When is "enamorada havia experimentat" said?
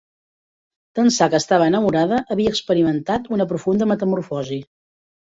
1.71-3.29